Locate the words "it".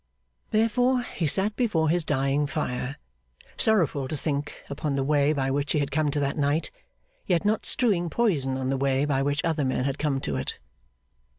10.37-10.57